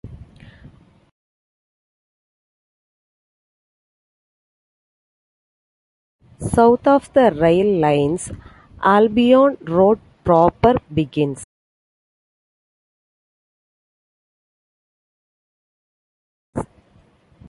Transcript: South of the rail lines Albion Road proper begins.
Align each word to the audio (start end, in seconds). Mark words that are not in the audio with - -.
South 6.53 6.87
of 6.87 7.13
the 7.13 7.29
rail 7.39 7.79
lines 7.79 8.31
Albion 8.81 9.57
Road 9.63 9.99
proper 10.23 10.73
begins. 10.91 11.43